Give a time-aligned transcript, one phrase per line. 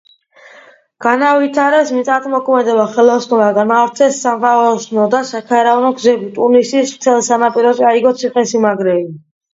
[1.05, 9.15] განავითარეს მიწათმოქმედება, ხელოსნობა, განავრცეს სანაოსნო და საქარავნო გზები, ტუნისის მთელ სანაპიროზე აიგო ციხესიმაგრეები.